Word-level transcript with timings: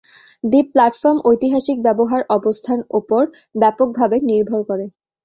দ্বীপ 0.43 0.67
প্ল্যাটফর্ম 0.73 1.17
ঐতিহাসিক 1.25 1.77
ব্যবহার 1.85 2.21
অবস্থান 2.37 2.79
উপর 2.99 3.21
ব্যাপকভাবে 3.55 4.17
নির্ভর 4.29 4.61
করে। 4.69 4.85